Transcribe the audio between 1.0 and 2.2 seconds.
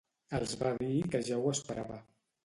que ja ho esperava.